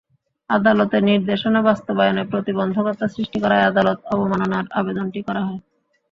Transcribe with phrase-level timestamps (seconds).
[0.49, 5.59] আদালতের নির্দেশনা বাস্তবায়নে প্রতিবন্ধকতা সৃষ্টি করায় আদালত অবমাননার আবেদনটি করা হয়।